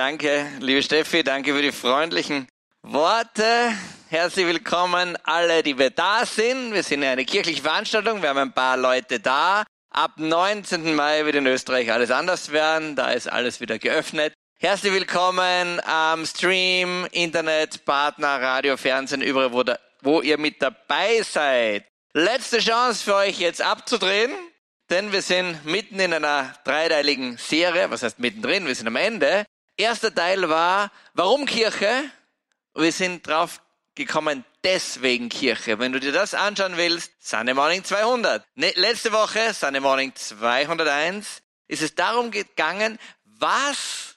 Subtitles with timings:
[0.00, 2.48] Danke, liebe Steffi, danke für die freundlichen
[2.80, 3.44] Worte.
[4.08, 6.72] Herzlich willkommen alle, die wir da sind.
[6.72, 9.62] Wir sind ja eine kirchliche Veranstaltung, wir haben ein paar Leute da.
[9.90, 10.94] Ab 19.
[10.94, 14.32] Mai wird in Österreich alles anders werden, da ist alles wieder geöffnet.
[14.58, 21.20] Herzlich willkommen am Stream, Internet, Partner, Radio, Fernsehen, überall, wo, da, wo ihr mit dabei
[21.20, 21.84] seid.
[22.14, 24.32] Letzte Chance für euch jetzt abzudrehen,
[24.88, 27.90] denn wir sind mitten in einer dreiteiligen Serie.
[27.90, 28.66] Was heißt mittendrin?
[28.66, 29.44] Wir sind am Ende.
[29.80, 32.04] Erster Teil war, warum Kirche?
[32.74, 33.62] Wir sind drauf
[33.94, 35.78] gekommen, deswegen Kirche.
[35.78, 38.44] Wenn du dir das anschauen willst, Sunday Morning 200.
[38.56, 44.16] Ne, letzte Woche, Sunday Morning 201, ist es darum gegangen, was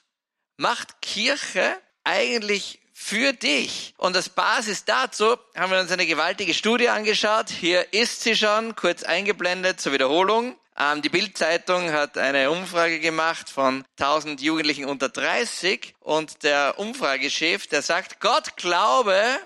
[0.58, 3.94] macht Kirche eigentlich für dich?
[3.96, 7.48] Und als Basis dazu haben wir uns eine gewaltige Studie angeschaut.
[7.48, 10.58] Hier ist sie schon, kurz eingeblendet zur Wiederholung.
[10.78, 17.66] Ähm, die Bildzeitung hat eine Umfrage gemacht von 1000 Jugendlichen unter 30 und der Umfragechef,
[17.68, 19.38] der sagt, Gott glaube,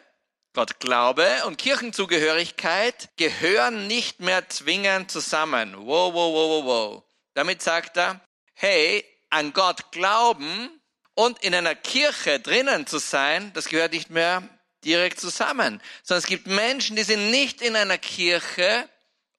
[0.54, 5.74] Gott Glaube und Kirchenzugehörigkeit gehören nicht mehr zwingend zusammen.
[5.76, 7.02] Wow, wow, wow, wow, wow.
[7.34, 8.20] Damit sagt er,
[8.54, 10.70] hey, an Gott glauben
[11.14, 14.42] und in einer Kirche drinnen zu sein, das gehört nicht mehr
[14.84, 15.80] direkt zusammen.
[16.02, 18.88] Sondern es gibt Menschen, die sind nicht in einer Kirche,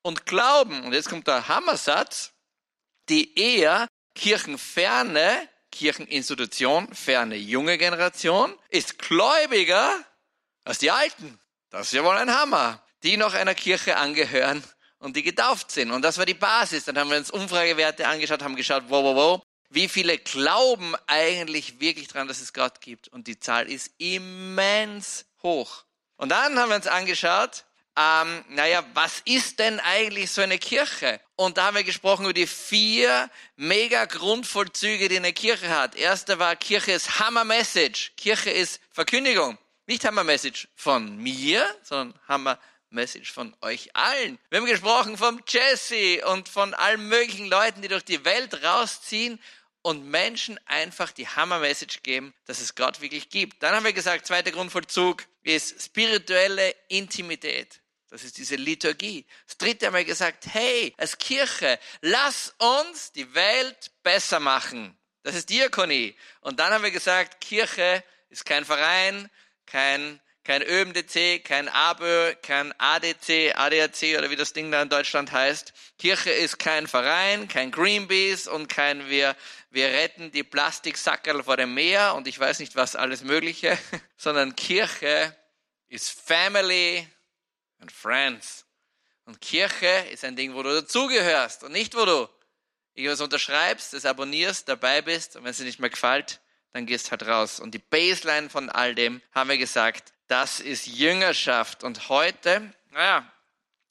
[0.02, 2.32] und glauben, und jetzt kommt der Hammersatz,
[3.10, 9.94] die eher kirchenferne, Kircheninstitution, ferne junge Generation, ist gläubiger
[10.64, 11.40] als die Alten.
[11.70, 12.84] Das ist ja wohl ein Hammer.
[13.04, 14.64] Die noch einer Kirche angehören
[14.98, 15.92] und die getauft sind.
[15.92, 16.86] Und das war die Basis.
[16.86, 19.44] Dann haben wir uns Umfragewerte angeschaut, haben geschaut, wo, wo, wo.
[19.70, 23.08] Wie viele glauben eigentlich wirklich dran, dass es Gott gibt?
[23.08, 25.86] Und die Zahl ist immens hoch.
[26.18, 27.66] Und dann haben wir uns angeschaut,
[28.00, 31.20] ähm, naja, was ist denn eigentlich so eine Kirche?
[31.36, 35.98] Und da haben wir gesprochen über die vier mega Grundvollzüge, die eine Kirche hat.
[35.98, 38.14] Erster war, Kirche ist Hammer Message.
[38.16, 39.58] Kirche ist Verkündigung.
[39.86, 42.58] Nicht Hammer Message von mir, sondern Hammer
[42.90, 44.40] Message von euch allen.
[44.50, 49.42] Wir haben gesprochen vom Jesse und von allen möglichen Leuten, die durch die Welt rausziehen
[49.82, 53.62] und Menschen einfach die Hammer-Message geben, dass es Gott wirklich gibt.
[53.62, 57.82] Dann haben wir gesagt, zweiter Grundvollzug ist spirituelle Intimität.
[58.10, 59.26] Das ist diese Liturgie.
[59.46, 64.98] Das dritte wir gesagt, hey, als Kirche, lass uns die Welt besser machen.
[65.24, 66.16] Das ist Diakonie.
[66.42, 69.30] Und dann haben wir gesagt, Kirche ist kein Verein,
[69.68, 75.32] kein, kein ÖMDC, kein ABÖ, kein ADC, ADAC oder wie das Ding da in Deutschland
[75.32, 75.74] heißt.
[76.00, 79.36] Kirche ist kein Verein, kein Greenpeace und kein wir,
[79.70, 83.78] wir retten die Plastiksackerl vor dem Meer und ich weiß nicht was alles Mögliche,
[84.18, 85.36] sondern Kirche
[85.90, 87.08] ist Family,
[87.80, 88.66] und Friends.
[89.26, 92.28] Und Kirche ist ein Ding, wo du dazugehörst und nicht, wo du
[92.94, 96.42] irgendwas unterschreibst, das abonnierst, dabei bist und wenn es dir nicht mehr gefällt,
[96.74, 97.60] dann gehst halt raus.
[97.60, 101.84] Und die Baseline von all dem haben wir gesagt, das ist Jüngerschaft.
[101.84, 103.32] Und heute, naja,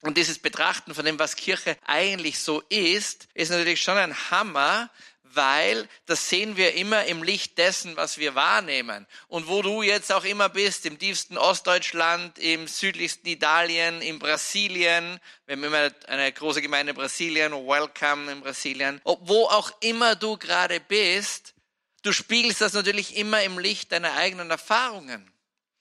[0.00, 4.90] und dieses Betrachten von dem, was Kirche eigentlich so ist, ist natürlich schon ein Hammer,
[5.34, 9.06] weil das sehen wir immer im Licht dessen, was wir wahrnehmen.
[9.28, 15.20] Und wo du jetzt auch immer bist, im tiefsten Ostdeutschland, im südlichsten Italien, in Brasilien,
[15.46, 20.36] wir haben immer eine große Gemeinde in Brasilien, Welcome in Brasilien, wo auch immer du
[20.36, 21.54] gerade bist,
[22.02, 25.30] du spiegelst das natürlich immer im Licht deiner eigenen Erfahrungen.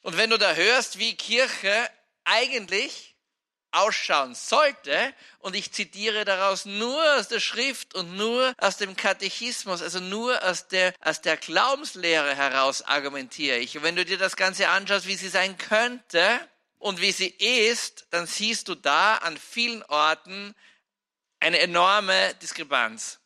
[0.01, 1.89] Und wenn du da hörst, wie Kirche
[2.23, 3.16] eigentlich
[3.71, 5.13] ausschauen sollte.
[5.39, 10.43] Und ich zitiere daraus nur aus der Schrift und nur aus dem Katechismus, also nur
[10.43, 13.77] aus der, aus der Glaubenslehre heraus argumentiere ich.
[13.77, 16.39] Und wenn du dir das Ganze anschaust, wie sie sein könnte
[16.79, 20.55] und wie sie ist, dann siehst du da an vielen Orten
[21.39, 23.19] eine enorme Diskrepanz.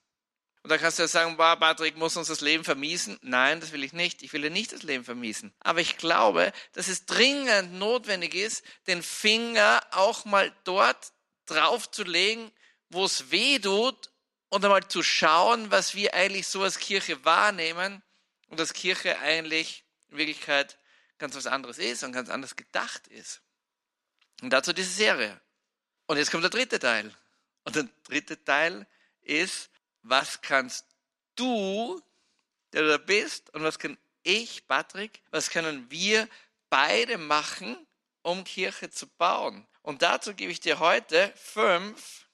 [0.64, 3.18] Und da kannst du ja sagen, boah, Patrick muss uns das Leben vermiesen.
[3.24, 4.22] Nein, das will ich nicht.
[4.22, 5.52] Ich will dir nicht das Leben vermiesen.
[5.60, 11.14] Aber ich glaube, dass es dringend notwendig ist, den Finger auch mal dort
[11.48, 12.52] drauf zu legen,
[12.90, 14.12] wo es weh tut
[14.50, 18.04] und einmal zu schauen, was wir eigentlich so als Kirche wahrnehmen
[18.50, 20.78] und dass Kirche eigentlich in Wirklichkeit
[21.18, 23.42] ganz was anderes ist und ganz anders gedacht ist.
[24.42, 25.40] Und dazu diese Serie.
[26.06, 27.12] Und jetzt kommt der dritte Teil.
[27.64, 28.86] Und der dritte Teil
[29.22, 29.71] ist,
[30.02, 30.86] was kannst
[31.36, 32.02] du,
[32.74, 36.28] der du da bist, und was kann ich, Patrick, was können wir
[36.70, 37.88] beide machen,
[38.22, 39.68] um Kirche zu bauen?
[39.82, 42.28] Und dazu gebe ich dir heute fünf,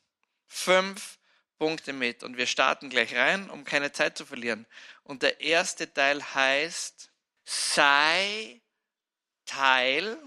[0.48, 1.18] fünf
[1.58, 2.24] Punkte mit.
[2.24, 4.66] Und wir starten gleich rein, um keine Zeit zu verlieren.
[5.04, 7.12] Und der erste Teil heißt,
[7.46, 8.62] sei
[9.46, 10.18] Teil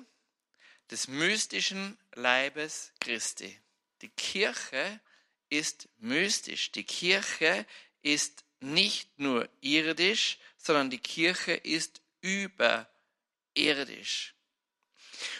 [0.90, 3.60] des mystischen Leibes Christi.
[4.02, 5.00] Die Kirche
[5.50, 6.72] ist mystisch.
[6.72, 7.66] Die Kirche
[8.02, 14.34] ist nicht nur irdisch, sondern die Kirche ist überirdisch.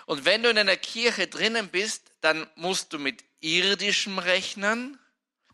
[0.06, 4.98] Und wenn du in einer Kirche drinnen bist, dann musst du mit irdischem rechnen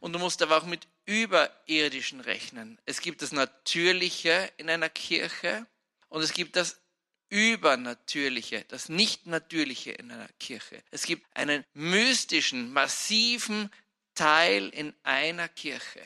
[0.00, 2.78] und du musst aber auch mit überirdischen rechnen.
[2.84, 5.66] Es gibt das Natürliche in einer Kirche
[6.08, 6.80] und es gibt das
[7.28, 10.82] Übernatürliche, das Nicht-Natürliche in einer Kirche.
[10.90, 13.70] Es gibt einen mystischen, massiven
[14.16, 16.02] Teil in einer Kirche.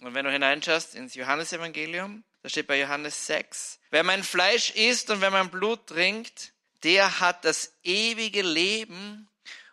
[0.00, 5.10] Und wenn du hineinschaust ins Johannesevangelium, da steht bei Johannes 6, wer mein Fleisch isst
[5.10, 6.52] und wer mein Blut trinkt,
[6.82, 9.28] der hat das ewige Leben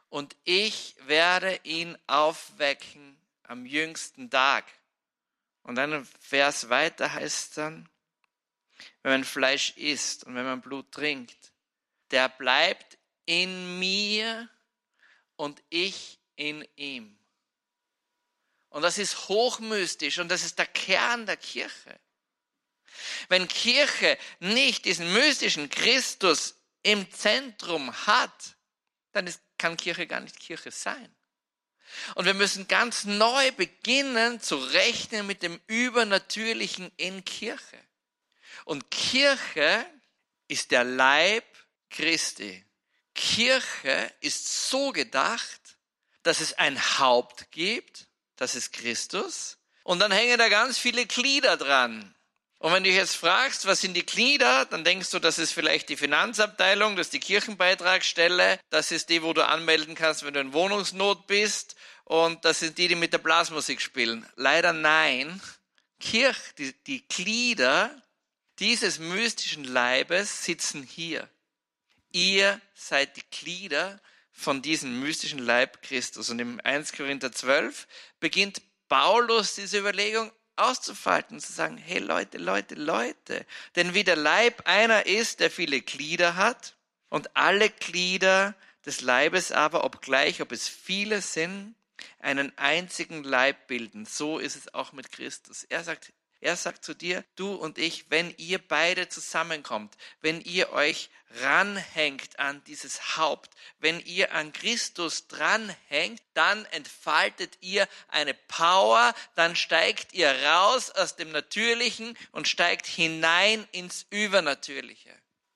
[0.09, 4.65] und ich werde ihn aufwecken am jüngsten Tag.
[5.63, 7.89] Und dann ein Vers weiter heißt dann,
[9.03, 11.53] wenn man Fleisch isst und wenn man Blut trinkt,
[12.11, 14.49] der bleibt in mir
[15.35, 17.17] und ich in ihm.
[18.69, 21.99] Und das ist hochmystisch und das ist der Kern der Kirche.
[23.29, 28.55] Wenn Kirche nicht diesen mystischen Christus im Zentrum hat,
[29.11, 31.13] dann ist, kann Kirche gar nicht Kirche sein.
[32.15, 37.79] Und wir müssen ganz neu beginnen zu rechnen mit dem Übernatürlichen in Kirche.
[38.65, 39.85] Und Kirche
[40.47, 41.45] ist der Leib
[41.89, 42.65] Christi.
[43.13, 45.61] Kirche ist so gedacht,
[46.23, 48.06] dass es ein Haupt gibt,
[48.37, 52.13] das ist Christus, und dann hängen da ganz viele Glieder dran.
[52.59, 55.89] Und wenn du jetzt fragst, was sind die Glieder, dann denkst du, das ist vielleicht
[55.89, 60.39] die Finanzabteilung, das ist die Kirchenbeitragsstelle, das ist die, wo du anmelden kannst, wenn du
[60.39, 64.27] in Wohnungsnot bist und das sind die, die mit der Blasmusik spielen.
[64.35, 65.41] Leider nein.
[65.99, 67.89] Kirch, die, die Glieder
[68.59, 71.29] dieses mystischen Leibes sitzen hier.
[72.11, 74.01] Ihr seid die Glieder
[74.37, 76.29] von diesem mystischen Leib Christus.
[76.29, 77.87] Und im 1 Korinther 12
[78.19, 83.45] beginnt Paulus diese Überlegung, auszufalten zu sagen, hey Leute, Leute, Leute,
[83.75, 86.75] denn wie der Leib einer ist, der viele Glieder hat
[87.09, 88.55] und alle Glieder
[88.85, 91.75] des Leibes aber, obgleich, ob es viele sind,
[92.19, 94.05] einen einzigen Leib bilden.
[94.05, 95.63] So ist es auch mit Christus.
[95.63, 100.71] Er sagt, er sagt zu dir, du und ich, wenn ihr beide zusammenkommt, wenn ihr
[100.71, 101.09] euch
[101.41, 109.55] ranhängt an dieses Haupt, wenn ihr an Christus dranhängt, dann entfaltet ihr eine Power, dann
[109.55, 115.13] steigt ihr raus aus dem Natürlichen und steigt hinein ins Übernatürliche.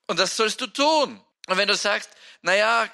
[0.07, 1.23] Und das sollst du tun.
[1.47, 2.09] Und wenn du sagst,
[2.43, 2.87] naja,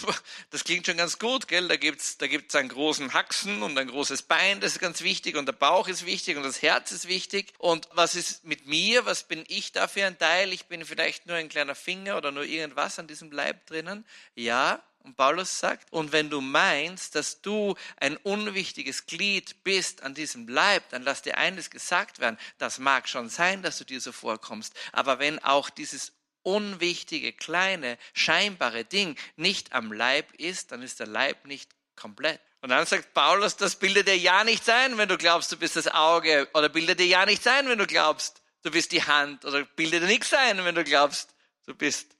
[0.50, 1.68] das klingt schon ganz gut, gell?
[1.68, 5.36] Da gibt's, da gibt's einen großen Haxen und ein großes Bein, das ist ganz wichtig
[5.36, 7.52] und der Bauch ist wichtig und das Herz ist wichtig.
[7.58, 9.06] Und was ist mit mir?
[9.06, 10.52] Was bin ich da für ein Teil?
[10.52, 14.04] Ich bin vielleicht nur ein kleiner Finger oder nur irgendwas an diesem Leib drinnen.
[14.34, 20.14] Ja, und Paulus sagt, und wenn du meinst, dass du ein unwichtiges Glied bist an
[20.14, 22.38] diesem Leib, dann lass dir eines gesagt werden.
[22.58, 24.74] Das mag schon sein, dass du dir so vorkommst.
[24.92, 31.06] Aber wenn auch dieses unwichtige, kleine, scheinbare Ding nicht am Leib ist, dann ist der
[31.06, 32.40] Leib nicht komplett.
[32.62, 35.74] Und dann sagt Paulus, das bildet dir ja nicht ein, wenn du glaubst, du bist
[35.74, 36.48] das Auge.
[36.54, 39.44] Oder bildet dir ja nicht ein, wenn du glaubst, du bist die Hand.
[39.44, 41.34] Oder bildet dir nichts ein, wenn du glaubst,
[41.66, 42.16] du bist,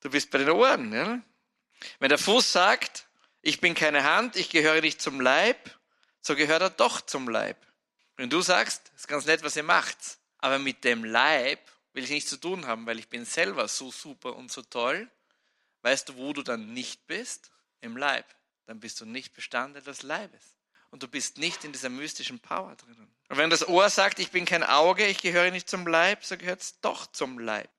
[0.00, 0.92] du bist bei den Ohren.
[0.92, 1.20] Ja?
[1.98, 3.06] Wenn der Fuß sagt,
[3.42, 5.70] ich bin keine Hand, ich gehöre nicht zum Leib,
[6.22, 7.58] so gehört er doch zum Leib.
[8.16, 9.98] Wenn du sagst, ist ganz nett, was ihr macht,
[10.38, 11.60] aber mit dem Leib
[11.92, 15.10] will ich nichts zu tun haben, weil ich bin selber so super und so toll.
[15.82, 17.50] Weißt du, wo du dann nicht bist?
[17.80, 18.24] Im Leib.
[18.66, 20.56] Dann bist du nicht Bestandteil des Leibes.
[20.90, 23.12] Und du bist nicht in dieser mystischen Power drinnen.
[23.28, 26.36] Und wenn das Ohr sagt, ich bin kein Auge, ich gehöre nicht zum Leib, so
[26.36, 27.70] gehört es doch zum Leib.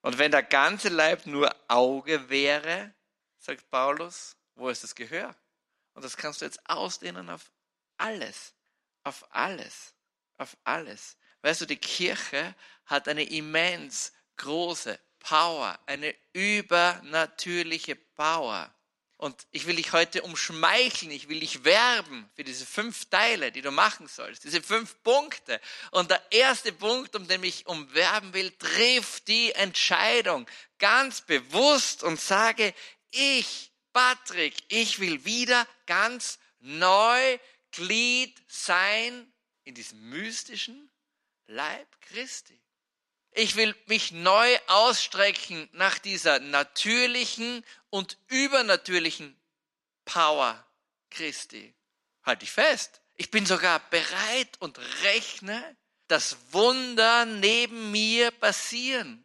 [0.00, 2.92] Und wenn der ganze Leib nur Auge wäre,
[3.38, 5.34] sagt Paulus, wo ist das Gehör?
[5.94, 7.50] Und das kannst du jetzt ausdehnen auf
[7.96, 8.54] alles.
[9.04, 9.92] Auf alles.
[10.38, 11.16] Auf alles.
[11.42, 12.54] Weißt du, die Kirche
[12.88, 18.74] hat eine immens große Power, eine übernatürliche Power.
[19.18, 23.62] Und ich will dich heute umschmeicheln, ich will dich werben für diese fünf Teile, die
[23.62, 25.60] du machen sollst, diese fünf Punkte.
[25.90, 30.46] Und der erste Punkt, um den ich umwerben will, triff die Entscheidung
[30.78, 32.72] ganz bewusst und sage,
[33.10, 37.38] ich, Patrick, ich will wieder ganz neu
[37.72, 39.32] Glied sein
[39.64, 40.90] in diesem mystischen,
[41.48, 42.60] Leib Christi.
[43.38, 49.40] Ich will mich neu ausstrecken nach dieser natürlichen und übernatürlichen
[50.04, 50.66] Power
[51.08, 51.72] Christi.
[52.24, 53.00] Halt dich fest.
[53.14, 55.76] Ich bin sogar bereit und rechne,
[56.08, 59.24] dass Wunder neben mir passieren.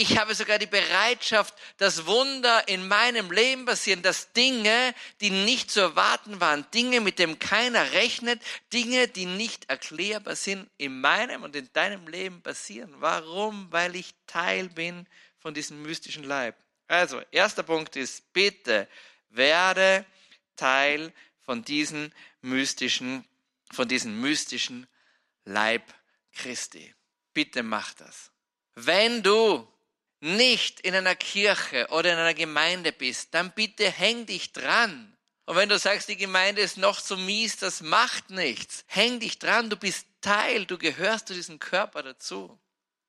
[0.00, 5.72] Ich habe sogar die Bereitschaft, dass Wunder in meinem Leben passieren, dass Dinge, die nicht
[5.72, 8.40] zu erwarten waren, Dinge, mit denen keiner rechnet,
[8.72, 12.94] Dinge, die nicht erklärbar sind, in meinem und in deinem Leben passieren.
[12.98, 13.72] Warum?
[13.72, 15.04] Weil ich Teil bin
[15.40, 16.54] von diesem mystischen Leib.
[16.86, 18.86] Also, erster Punkt ist, bitte
[19.30, 20.06] werde
[20.54, 23.24] Teil von diesem mystischen,
[23.72, 24.86] von diesem mystischen
[25.44, 25.82] Leib
[26.34, 26.94] Christi.
[27.34, 28.30] Bitte mach das.
[28.76, 29.66] Wenn du
[30.20, 35.16] nicht in einer Kirche oder in einer Gemeinde bist, dann bitte häng dich dran.
[35.46, 38.84] Und wenn du sagst, die Gemeinde ist noch so mies, das macht nichts.
[38.86, 42.58] Häng dich dran, du bist Teil, du gehörst zu diesem Körper dazu.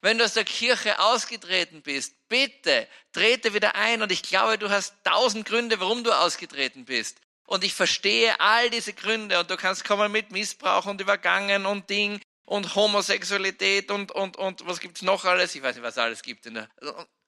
[0.02, 4.02] Wenn du aus der Kirche ausgetreten bist, bitte trete wieder ein.
[4.02, 7.20] Und ich glaube, du hast tausend Gründe, warum du ausgetreten bist.
[7.46, 9.40] Und ich verstehe all diese Gründe.
[9.40, 14.66] Und du kannst kommen mit Missbrauch und Übergangen und Ding und Homosexualität und, und, und
[14.66, 15.54] was gibt's noch alles?
[15.54, 16.48] Ich weiß nicht, was alles gibt.
[16.48, 16.68] In der,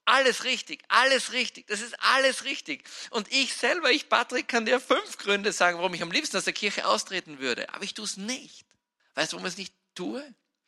[0.03, 1.67] alles richtig, alles richtig.
[1.67, 2.83] Das ist alles richtig.
[3.11, 6.45] Und ich selber, ich Patrick, kann dir fünf Gründe sagen, warum ich am liebsten aus
[6.45, 7.71] der Kirche austreten würde.
[7.71, 8.65] Aber ich tue es nicht.
[9.13, 10.23] Weißt du, warum ich es nicht tue?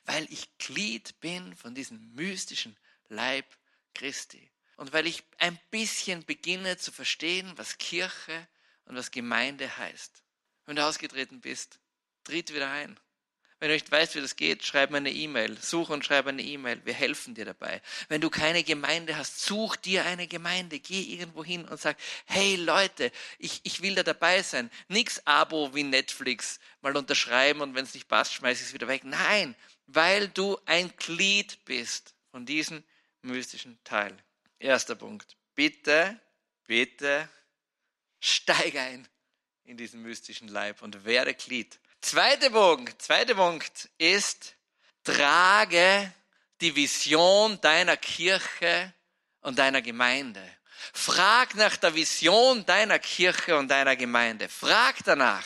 [0.05, 2.77] Weil ich Glied bin von diesem mystischen
[3.09, 3.47] Leib
[3.95, 4.51] Christi.
[4.77, 8.47] Und weil ich ein bisschen beginne zu verstehen, was Kirche
[8.85, 10.21] und was Gemeinde heißt.
[10.67, 11.79] Wenn du ausgetreten bist,
[12.23, 12.99] tritt wieder ein.
[13.63, 15.57] Wenn du nicht weißt, wie das geht, schreib mir eine E-Mail.
[15.57, 16.81] Such und schreib eine E-Mail.
[16.83, 17.81] Wir helfen dir dabei.
[18.09, 20.81] Wenn du keine Gemeinde hast, such dir eine Gemeinde.
[20.81, 24.69] Geh irgendwo hin und sag, hey Leute, ich, ich will da dabei sein.
[24.89, 26.59] Nix Abo wie Netflix.
[26.81, 29.05] Mal unterschreiben und wenn es nicht passt, schmeiß ich es wieder weg.
[29.05, 29.55] Nein,
[29.87, 32.83] weil du ein Glied bist von diesem
[33.21, 34.13] mystischen Teil.
[34.59, 35.37] Erster Punkt.
[35.55, 36.19] Bitte,
[36.67, 37.29] bitte
[38.19, 39.07] steig ein
[39.63, 41.79] in diesen mystischen Leib und werde Glied.
[42.03, 44.55] Zweiter Punkt, zweiter Punkt ist,
[45.05, 46.13] trage
[46.59, 48.93] die Vision deiner Kirche
[49.39, 50.43] und deiner Gemeinde.
[50.91, 54.49] Frag nach der Vision deiner Kirche und deiner Gemeinde.
[54.49, 55.45] Frag danach.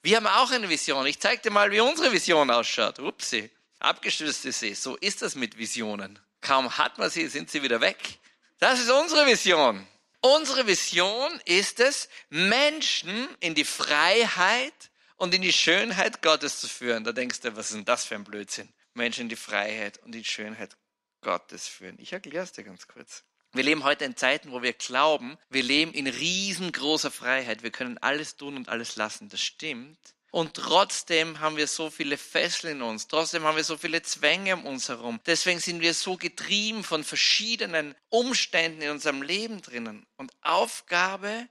[0.00, 1.06] Wir haben auch eine Vision.
[1.06, 2.98] Ich zeige dir mal, wie unsere Vision ausschaut.
[3.00, 4.74] Upsi, abgestürzt ist sie.
[4.74, 6.18] So ist das mit Visionen.
[6.40, 8.18] Kaum hat man sie, sind sie wieder weg.
[8.58, 9.86] Das ist unsere Vision.
[10.22, 14.72] Unsere Vision ist es, Menschen in die Freiheit
[15.18, 17.04] und in die Schönheit Gottes zu führen.
[17.04, 18.68] Da denkst du, was ist denn das für ein Blödsinn?
[18.94, 20.76] Menschen in die Freiheit und die Schönheit
[21.20, 21.96] Gottes führen.
[21.98, 23.24] Ich erkläre es dir ganz kurz.
[23.52, 27.62] Wir leben heute in Zeiten, wo wir glauben, wir leben in riesengroßer Freiheit.
[27.62, 29.28] Wir können alles tun und alles lassen.
[29.28, 29.98] Das stimmt.
[30.30, 33.08] Und trotzdem haben wir so viele Fesseln in uns.
[33.08, 35.20] Trotzdem haben wir so viele Zwänge um uns herum.
[35.24, 40.06] Deswegen sind wir so getrieben von verschiedenen Umständen in unserem Leben drinnen.
[40.16, 41.48] Und Aufgabe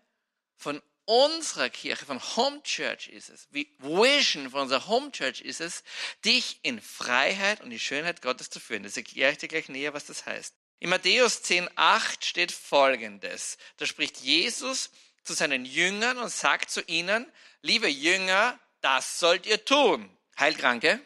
[0.55, 5.61] von unserer Kirche, von Home Church ist es, wie Vision von unserer Home Church ist
[5.61, 5.83] es,
[6.25, 8.83] dich in Freiheit und die Schönheit Gottes zu führen.
[8.83, 10.53] Das erkläre ich dir gleich näher, was das heißt.
[10.79, 13.57] In Matthäus 10,8 steht Folgendes.
[13.77, 14.91] Da spricht Jesus
[15.23, 20.15] zu seinen Jüngern und sagt zu ihnen, liebe Jünger, das sollt ihr tun.
[20.37, 20.99] Heilt Kranke,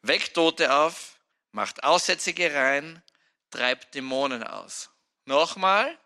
[0.00, 1.20] weckt Tote auf,
[1.52, 3.02] macht Aussätzige rein,
[3.50, 4.90] treibt Dämonen aus.
[5.26, 5.98] Nochmal,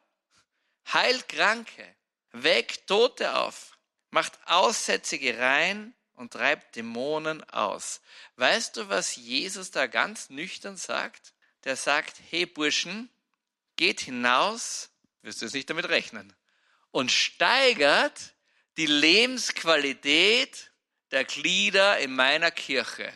[0.92, 1.96] heilt Kranke,
[2.32, 3.76] weckt Tote auf,
[4.10, 8.00] macht Aussätzige rein und treibt Dämonen aus.
[8.36, 11.32] Weißt du, was Jesus da ganz nüchtern sagt?
[11.64, 13.08] Der sagt, hey Burschen,
[13.76, 14.90] geht hinaus,
[15.22, 16.34] wirst du es nicht damit rechnen,
[16.90, 18.34] und steigert
[18.76, 20.70] die Lebensqualität
[21.10, 23.12] der Glieder in meiner Kirche.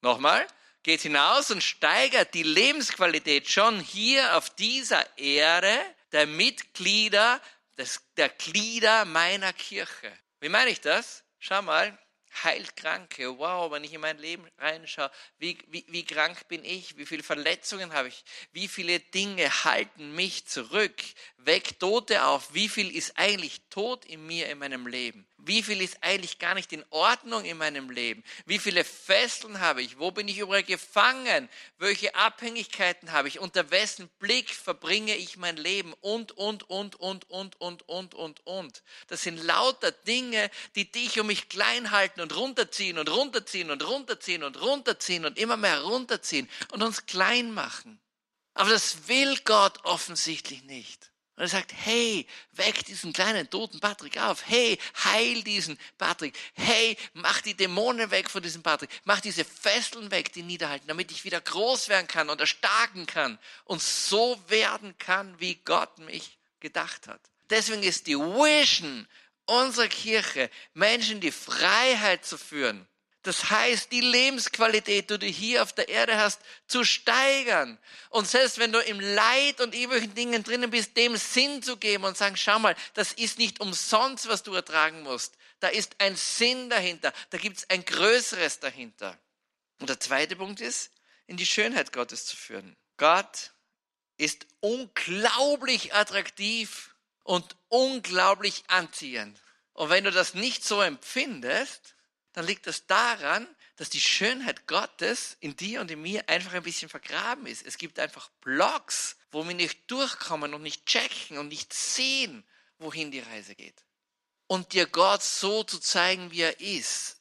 [0.00, 0.46] Nochmal,
[0.82, 5.78] geht hinaus und steigert die Lebensqualität schon hier auf dieser Erde
[6.12, 7.40] der Mitglieder
[7.78, 10.12] des, der Glieder meiner Kirche.
[10.40, 11.24] Wie meine ich das?
[11.38, 11.96] Schau mal,
[12.44, 13.38] heilt Kranke.
[13.38, 17.22] Wow, wenn ich in mein Leben reinschaue, wie, wie, wie krank bin ich, wie viele
[17.22, 20.94] Verletzungen habe ich, wie viele Dinge halten mich zurück,
[21.38, 25.80] weckt Tote auf, wie viel ist eigentlich tot in mir in meinem Leben, wie viel
[25.80, 30.10] ist eigentlich gar nicht in Ordnung in meinem Leben, wie viele Fesseln habe ich, wo
[30.10, 35.94] bin ich überall gefangen, welche Abhängigkeiten habe ich, unter wessen Blick verbringe ich mein Leben
[36.02, 38.82] und, und, und, und, und, und, und, und, und.
[39.08, 43.82] Das sind lauter Dinge, die dich um mich klein halten und runterziehen und runterziehen und
[43.82, 47.98] runterziehen und runterziehen und immer mehr runterziehen und uns klein machen.
[48.52, 51.10] Aber das will Gott offensichtlich nicht.
[51.38, 54.42] Und er sagt, hey, weck diesen kleinen toten Patrick auf.
[54.44, 56.36] Hey, heil diesen Patrick.
[56.54, 58.90] Hey, mach die Dämonen weg von diesem Patrick.
[59.04, 63.38] Mach diese Fesseln weg, die niederhalten, damit ich wieder groß werden kann und erstarken kann
[63.66, 67.20] und so werden kann, wie Gott mich gedacht hat.
[67.50, 69.06] Deswegen ist die Vision
[69.46, 72.84] unserer Kirche, Menschen die Freiheit zu führen,
[73.22, 77.78] Das heißt, die Lebensqualität, die du hier auf der Erde hast, zu steigern.
[78.10, 82.04] Und selbst wenn du im Leid und ewigen Dingen drinnen bist, dem Sinn zu geben
[82.04, 85.34] und sagen, schau mal, das ist nicht umsonst, was du ertragen musst.
[85.60, 87.12] Da ist ein Sinn dahinter.
[87.30, 89.18] Da gibt es ein Größeres dahinter.
[89.80, 90.92] Und der zweite Punkt ist,
[91.26, 92.76] in die Schönheit Gottes zu führen.
[92.96, 93.52] Gott
[94.16, 96.94] ist unglaublich attraktiv
[97.24, 99.40] und unglaublich anziehend.
[99.72, 101.94] Und wenn du das nicht so empfindest,
[102.38, 106.62] dann liegt das daran, dass die Schönheit Gottes in dir und in mir einfach ein
[106.62, 107.66] bisschen vergraben ist.
[107.66, 112.46] Es gibt einfach Blocks, wo wir nicht durchkommen und nicht checken und nicht sehen,
[112.78, 113.84] wohin die Reise geht.
[114.46, 117.16] Und dir Gott so zu zeigen, wie er ist,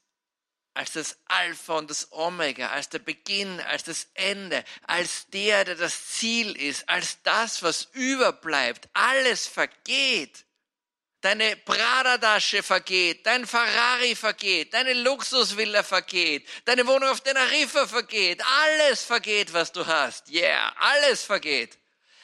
[0.76, 5.76] als das Alpha und das Omega, als der Beginn, als das Ende, als der, der
[5.78, 8.88] das Ziel ist, als das, was überbleibt.
[8.94, 10.46] Alles vergeht.
[11.22, 19.04] Deine Prada-Tasche vergeht, dein Ferrari vergeht, deine Luxusvilla vergeht, deine Wohnung auf Teneriffa vergeht, alles
[19.04, 20.30] vergeht, was du hast.
[20.30, 21.80] Yeah, alles vergeht.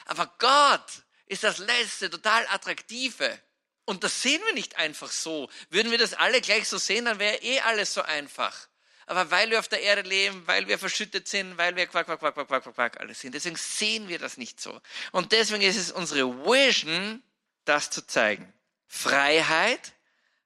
[0.06, 0.86] Aber Gott
[1.26, 3.40] ist das Letzte, total Attraktive.
[3.84, 5.50] Und das sehen wir nicht einfach so.
[5.70, 8.68] Würden wir das alle gleich so sehen, dann wäre eh alles so einfach.
[9.06, 12.20] Aber weil wir auf der Erde leben, weil wir verschüttet sind, weil wir quack, quack,
[12.20, 14.80] quack, quack, quack, quack, quack alles sind, deswegen sehen wir das nicht so.
[15.12, 17.22] Und deswegen ist es unsere Vision,
[17.66, 18.50] das zu zeigen.
[18.94, 19.92] Freiheit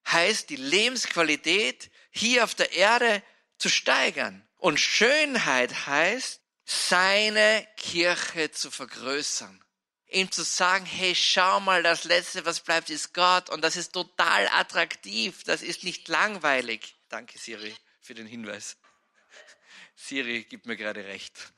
[0.06, 3.22] heißt die Lebensqualität hier auf der Erde
[3.58, 4.46] zu steigern.
[4.56, 9.62] Und Schönheit heißt, seine Kirche zu vergrößern
[10.10, 13.92] ihm zu sagen, hey, schau mal, das Letzte, was bleibt, ist Gott und das ist
[13.92, 16.96] total attraktiv, das ist nicht langweilig.
[17.08, 18.76] Danke, Siri, für den Hinweis.
[19.94, 21.52] Siri gibt mir gerade recht.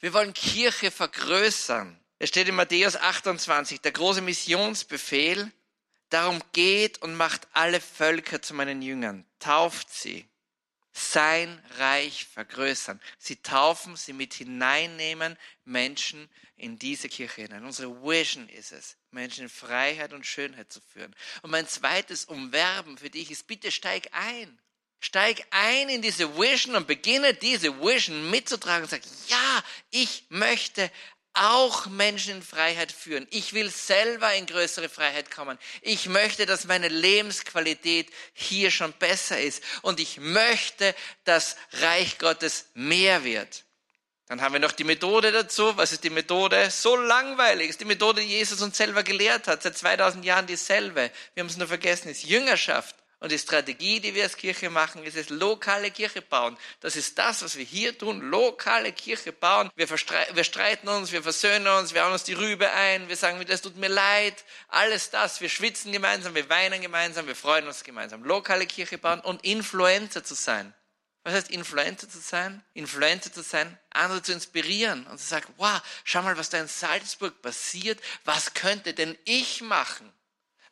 [0.00, 1.98] Wir wollen Kirche vergrößern.
[2.18, 5.52] Es steht in Matthäus 28, der große Missionsbefehl,
[6.10, 10.26] darum geht und macht alle Völker zu meinen Jüngern, tauft sie
[10.92, 13.00] sein Reich vergrößern.
[13.18, 17.64] Sie taufen, sie mit hineinnehmen, Menschen in diese Kirche hinein.
[17.64, 21.14] Unsere Vision ist es, Menschen in Freiheit und Schönheit zu führen.
[21.42, 24.58] Und mein zweites Umwerben für dich ist, bitte steig ein.
[25.00, 30.90] Steig ein in diese Vision und beginne diese Vision mitzutragen und sag, ja, ich möchte
[31.34, 33.26] auch Menschen in Freiheit führen.
[33.30, 35.58] Ich will selber in größere Freiheit kommen.
[35.82, 39.62] Ich möchte, dass meine Lebensqualität hier schon besser ist.
[39.82, 43.64] Und ich möchte, dass Reich Gottes mehr wird.
[44.26, 45.76] Dann haben wir noch die Methode dazu.
[45.76, 46.70] Was ist die Methode?
[46.70, 47.70] So langweilig.
[47.70, 49.62] Ist die Methode, die Jesus uns selber gelehrt hat.
[49.62, 51.10] Seit 2000 Jahren dieselbe.
[51.34, 52.08] Wir haben es nur vergessen.
[52.08, 52.94] Ist Jüngerschaft.
[53.20, 56.56] Und die Strategie, die wir als Kirche machen, ist es lokale Kirche bauen.
[56.80, 59.70] Das ist das, was wir hier tun, lokale Kirche bauen.
[59.76, 63.44] Wir, wir streiten uns, wir versöhnen uns, wir hauen uns die Rübe ein, wir sagen,
[63.46, 65.42] das tut mir leid, alles das.
[65.42, 68.24] Wir schwitzen gemeinsam, wir weinen gemeinsam, wir freuen uns gemeinsam.
[68.24, 70.72] Lokale Kirche bauen und Influencer zu sein.
[71.22, 72.64] Was heißt Influencer zu sein?
[72.72, 76.68] Influencer zu sein, andere zu inspirieren und zu sagen, wow, schau mal, was da in
[76.68, 78.00] Salzburg passiert.
[78.24, 80.10] Was könnte denn ich machen?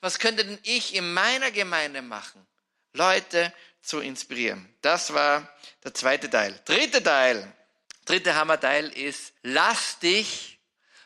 [0.01, 2.47] Was könnte denn ich in meiner Gemeinde machen?
[2.93, 4.69] Leute zu inspirieren.
[4.83, 5.49] Das war
[5.85, 6.61] der zweite Teil.
[6.65, 7.53] Dritte Teil.
[8.05, 10.59] Dritte Hammerteil ist, lass dich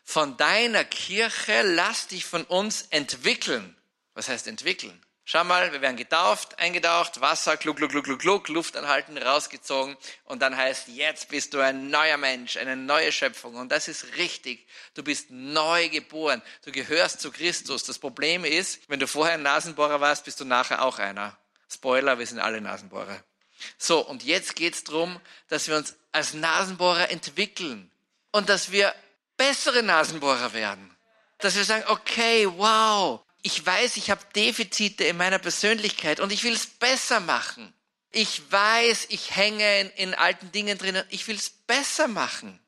[0.05, 3.77] von deiner Kirche, lass dich von uns entwickeln.
[4.15, 5.05] Was heißt entwickeln?
[5.25, 10.43] Schau mal, wir werden getauft, eingetaucht, Wasser, gluck, gluck, gluck, gluck, Luft anhalten, rausgezogen und
[10.43, 14.67] dann heißt, jetzt bist du ein neuer Mensch, eine neue Schöpfung und das ist richtig.
[14.95, 17.85] Du bist neu geboren, du gehörst zu Christus.
[17.85, 21.39] Das Problem ist, wenn du vorher ein Nasenbohrer warst, bist du nachher auch einer.
[21.71, 23.23] Spoiler, wir sind alle Nasenbohrer.
[23.79, 27.91] So, und jetzt geht's drum, dass wir uns als Nasenbohrer entwickeln
[28.33, 28.93] und dass wir
[29.37, 30.97] bessere Nasenbohrer werden.
[31.39, 36.45] Dass wir sagen, okay, wow, ich weiß, ich habe Defizite in meiner Persönlichkeit und ich
[36.45, 37.75] will es besser machen.
[38.11, 41.03] Ich weiß, ich hänge in, in alten Dingen drin.
[41.09, 42.61] Ich will es besser machen.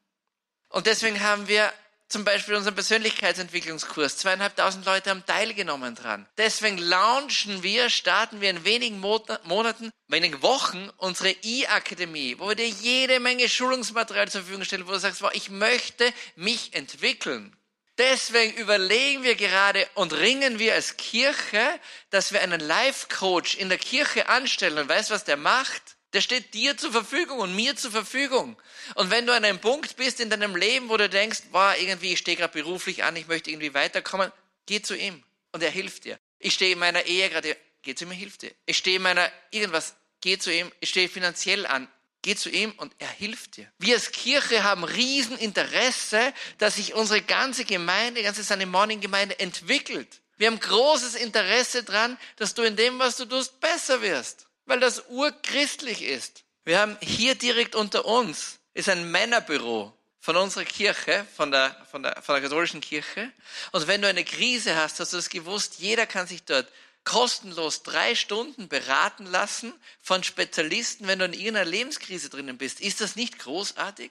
[0.71, 1.73] Und deswegen haben wir
[2.09, 4.17] zum Beispiel unseren Persönlichkeitsentwicklungskurs.
[4.19, 6.27] Zweieinhalbtausend Leute haben teilgenommen dran.
[6.39, 12.69] Deswegen launchen wir, starten wir in wenigen Monaten, wenigen Wochen unsere E-Akademie, wo wir dir
[12.69, 17.57] jede Menge Schulungsmaterial zur Verfügung stellen, wo du sagst, wow, ich möchte mich entwickeln.
[17.97, 21.81] Deswegen überlegen wir gerade und ringen wir als Kirche,
[22.11, 24.79] dass wir einen Life-Coach in der Kirche anstellen.
[24.79, 25.83] Und weißt, was der macht?
[26.13, 28.57] Der steht dir zur Verfügung und mir zur Verfügung.
[28.95, 32.13] Und wenn du an einem Punkt bist in deinem Leben, wo du denkst, boah, irgendwie,
[32.13, 34.31] ich stehe gerade beruflich an, ich möchte irgendwie weiterkommen,
[34.67, 36.19] geh zu ihm und er hilft dir.
[36.39, 38.53] Ich stehe in meiner Ehe gerade, geh zu ihm, er hilft dir.
[38.67, 40.71] Ich stehe in meiner irgendwas, geh zu ihm.
[40.81, 41.89] Ich stehe finanziell an,
[42.25, 43.71] Geh zu ihm und er hilft dir.
[43.79, 50.23] Wir als Kirche haben Rieseninteresse, dass sich unsere ganze Gemeinde, ganze Sunday Morning Gemeinde entwickelt.
[50.39, 54.47] Wir haben großes Interesse daran, dass du in dem, was du tust, besser wirst.
[54.65, 56.45] Weil das urchristlich ist.
[56.65, 62.03] Wir haben hier direkt unter uns ist ein Männerbüro von unserer Kirche, von der, von
[62.03, 63.31] der, von der katholischen Kirche.
[63.73, 66.67] Und wenn du eine Krise hast, hast du das gewusst, jeder kann sich dort
[67.05, 72.81] kostenlos drei Stunden beraten lassen von Spezialisten, wenn du in irgendeiner Lebenskrise drinnen bist.
[72.81, 74.11] Ist das nicht großartig?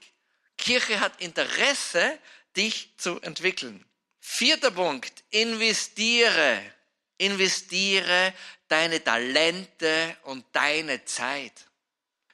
[0.57, 2.19] Kirche hat Interesse,
[2.55, 3.83] dich zu entwickeln.
[4.19, 6.61] Vierter Punkt, investiere.
[7.17, 8.33] Investiere
[8.67, 11.67] deine Talente und deine Zeit.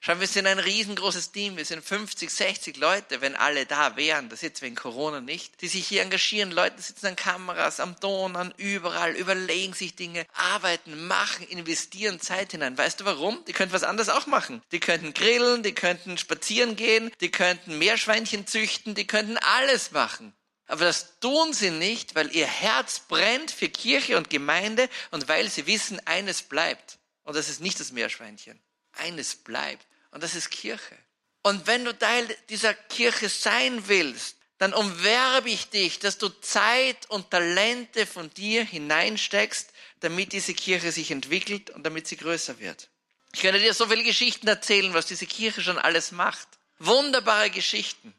[0.01, 1.57] Schau, wir sind ein riesengroßes Team.
[1.57, 4.29] Wir sind 50, 60 Leute, wenn alle da wären.
[4.29, 5.59] Das jetzt wegen Corona nicht.
[5.62, 6.51] Die sich hier engagieren.
[6.51, 12.53] Leute sitzen an Kameras, am Ton, an überall, überlegen sich Dinge, arbeiten, machen, investieren Zeit
[12.53, 12.77] hinein.
[12.77, 13.43] Weißt du warum?
[13.45, 14.62] Die könnten was anderes auch machen.
[14.71, 20.33] Die könnten grillen, die könnten spazieren gehen, die könnten Meerschweinchen züchten, die könnten alles machen.
[20.67, 25.49] Aber das tun sie nicht, weil ihr Herz brennt für Kirche und Gemeinde und weil
[25.49, 26.99] sie wissen, eines bleibt.
[27.23, 28.57] Und das ist nicht das Meerschweinchen.
[28.93, 29.88] Eines bleibt.
[30.12, 30.98] Und das ist Kirche.
[31.41, 37.10] Und wenn du Teil dieser Kirche sein willst, dann umwerbe ich dich, dass du Zeit
[37.10, 42.89] und Talente von dir hineinsteckst, damit diese Kirche sich entwickelt und damit sie größer wird.
[43.34, 46.48] Ich könnte dir so viele Geschichten erzählen, was diese Kirche schon alles macht.
[46.80, 48.13] Wunderbare Geschichten.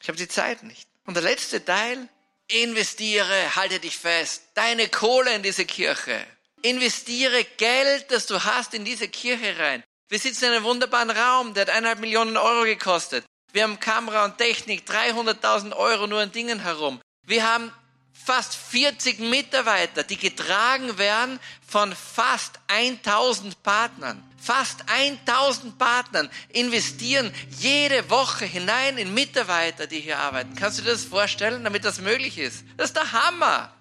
[0.00, 0.88] Ich habe die Zeit nicht.
[1.04, 2.08] Und der letzte Teil,
[2.48, 6.24] investiere, halte dich fest, deine Kohle in diese Kirche.
[6.62, 9.82] Investiere Geld, das du hast, in diese Kirche rein.
[10.12, 13.24] Wir sitzen in einem wunderbaren Raum, der hat eineinhalb Millionen Euro gekostet.
[13.54, 17.00] Wir haben Kamera und Technik, 300.000 Euro nur in Dingen herum.
[17.26, 17.72] Wir haben
[18.12, 24.22] fast 40 Mitarbeiter, die getragen werden von fast 1000 Partnern.
[24.36, 30.54] Fast 1000 Partnern investieren jede Woche hinein in Mitarbeiter, die hier arbeiten.
[30.56, 32.66] Kannst du dir das vorstellen, damit das möglich ist?
[32.76, 33.72] Das ist der Hammer.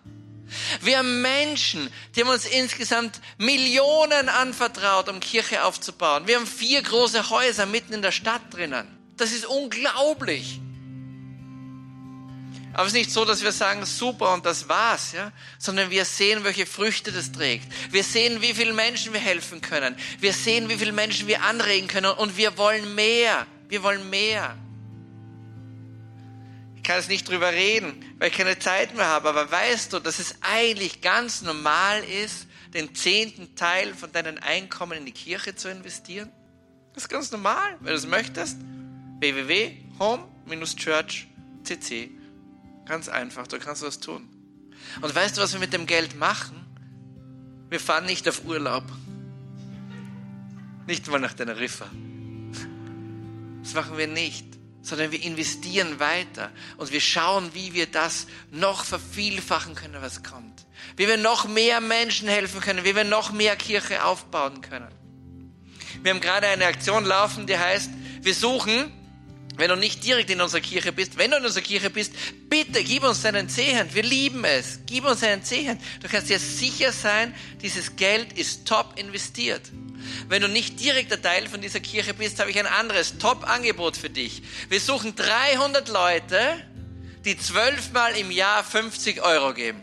[0.82, 6.28] Wir haben Menschen, die haben uns insgesamt Millionen anvertraut, um Kirche aufzubauen.
[6.28, 8.88] Wir haben vier große Häuser mitten in der Stadt drinnen.
[9.18, 10.60] Das ist unglaublich.
[12.74, 15.32] Aber es ist nicht so, dass wir sagen, super und das war's, ja?
[15.58, 17.68] sondern wir sehen, welche Früchte das trägt.
[17.92, 19.96] Wir sehen, wie vielen Menschen wir helfen können.
[20.20, 23.46] Wir sehen, wie viele Menschen wir anregen können und wir wollen mehr.
[23.68, 24.56] Wir wollen mehr.
[26.82, 30.00] Ich kann jetzt nicht drüber reden, weil ich keine Zeit mehr habe, aber weißt du,
[30.00, 35.56] dass es eigentlich ganz normal ist, den zehnten Teil von deinen Einkommen in die Kirche
[35.56, 36.32] zu investieren?
[36.96, 38.58] Das ist ganz normal, wenn du es möchtest.
[39.20, 42.10] www.home-church.cc
[42.86, 44.28] Ganz einfach, du kannst was tun.
[45.02, 46.66] Und weißt du, was wir mit dem Geld machen?
[47.70, 48.86] Wir fahren nicht auf Urlaub.
[50.88, 51.86] Nicht mal nach Teneriffa.
[53.62, 54.51] Das machen wir nicht,
[54.82, 60.66] sondern wir investieren weiter und wir schauen, wie wir das noch vervielfachen können, was kommt.
[60.98, 64.90] Wie wir noch mehr Menschen helfen können, wie wir noch mehr Kirche aufbauen können.
[66.02, 67.90] Wir haben gerade eine Aktion laufen, die heißt,
[68.22, 68.92] wir suchen
[69.58, 72.14] wenn du nicht direkt in unserer Kirche bist, wenn du in unserer Kirche bist,
[72.50, 73.94] bitte gib uns deinen Zehend.
[73.94, 74.80] Wir lieben es.
[74.86, 75.82] Gib uns einen Zehend.
[76.02, 79.62] Du kannst dir sicher sein, dieses Geld ist top investiert.
[80.28, 84.10] Wenn du nicht direkter Teil von dieser Kirche bist, habe ich ein anderes Top-Angebot für
[84.10, 84.44] dich.
[84.70, 86.38] Wir suchen 300 Leute,
[87.26, 89.82] die zwölfmal im Jahr 50 Euro geben.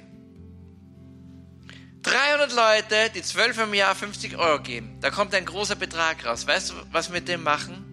[2.02, 4.98] 300 Leute, die zwölfmal im Jahr 50 Euro geben.
[5.00, 6.46] Da kommt ein großer Betrag raus.
[6.46, 7.84] Weißt du, was wir mit dem machen?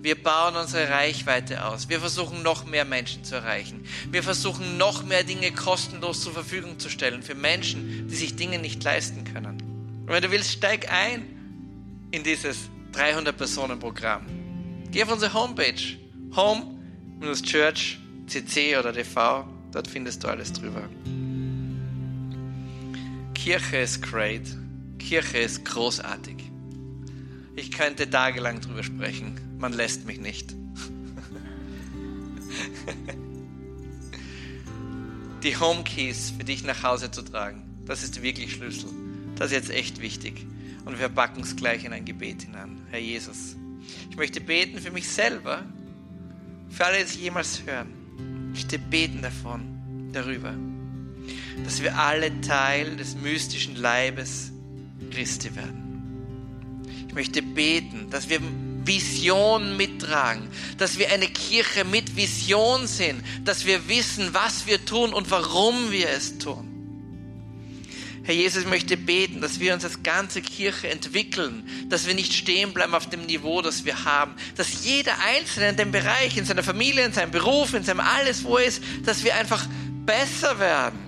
[0.00, 1.88] Wir bauen unsere Reichweite aus.
[1.88, 3.84] Wir versuchen noch mehr Menschen zu erreichen.
[4.10, 8.58] Wir versuchen noch mehr Dinge kostenlos zur Verfügung zu stellen für Menschen, die sich Dinge
[8.58, 9.65] nicht leisten können.
[10.06, 11.22] Und wenn du willst, steig ein
[12.12, 14.24] in dieses 300-Personen-Programm.
[14.92, 15.98] Geh auf unsere Homepage,
[16.36, 20.88] home-church, cc oder tv, dort findest du alles drüber.
[23.34, 24.42] Kirche ist great.
[25.00, 26.36] Kirche ist großartig.
[27.56, 29.40] Ich könnte tagelang drüber sprechen.
[29.58, 30.54] Man lässt mich nicht.
[35.42, 39.05] Die Home Keys für dich nach Hause zu tragen, das ist wirklich Schlüssel.
[39.36, 40.46] Das ist jetzt echt wichtig.
[40.84, 42.78] Und wir packen es gleich in ein Gebet hinein.
[42.90, 43.56] Herr Jesus,
[44.10, 45.62] ich möchte beten für mich selber,
[46.70, 47.88] für alle, die es jemals hören.
[48.54, 50.54] Ich möchte beten davon, darüber,
[51.64, 54.52] dass wir alle Teil des mystischen Leibes
[55.10, 56.82] Christi werden.
[57.08, 58.40] Ich möchte beten, dass wir
[58.84, 65.12] Vision mittragen, dass wir eine Kirche mit Vision sind, dass wir wissen, was wir tun
[65.12, 66.75] und warum wir es tun.
[68.26, 72.32] Herr Jesus, ich möchte beten, dass wir uns als ganze Kirche entwickeln, dass wir nicht
[72.32, 76.44] stehen bleiben auf dem Niveau, das wir haben, dass jeder Einzelne in dem Bereich, in
[76.44, 79.64] seiner Familie, in seinem Beruf, in seinem alles, wo er ist, dass wir einfach
[80.04, 80.98] besser werden.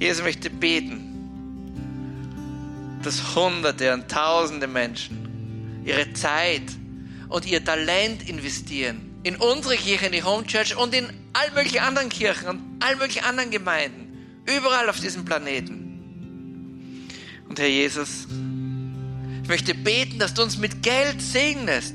[0.00, 1.04] Jesus, möchte beten,
[3.04, 6.64] dass Hunderte und Tausende Menschen ihre Zeit
[7.28, 11.78] und ihr Talent investieren in unsere Kirche, in die Home Church und in all möglichen
[11.78, 14.07] anderen Kirchen und all möglichen anderen Gemeinden,
[14.56, 17.08] überall auf diesem Planeten.
[17.48, 18.26] Und Herr Jesus,
[19.42, 21.94] ich möchte beten, dass du uns mit Geld segnest.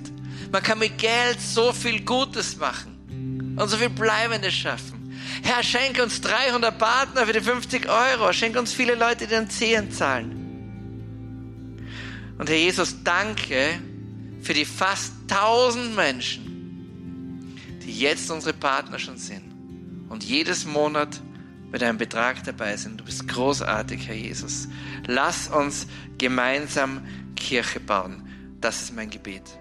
[0.51, 5.13] Man kann mit Geld so viel Gutes machen und so viel Bleibendes schaffen.
[5.43, 8.31] Herr, schenk uns 300 Partner für die 50 Euro.
[8.33, 10.39] Schenk uns viele Leute, die den Zehen zahlen.
[12.37, 13.79] Und Herr Jesus, danke
[14.41, 19.43] für die fast 1000 Menschen, die jetzt unsere Partner schon sind
[20.09, 21.21] und jedes Monat
[21.73, 22.99] mit einem Betrag dabei sind.
[22.99, 24.69] Du bist großartig, Herr Jesus.
[25.07, 25.87] Lass uns
[26.19, 27.01] gemeinsam
[27.35, 28.21] Kirche bauen.
[28.61, 29.57] Das ist mein Gebet.